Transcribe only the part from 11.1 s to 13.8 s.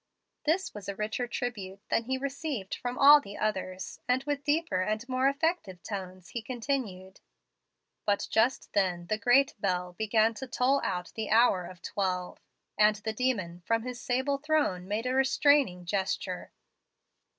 the hour of twelve, and the demon,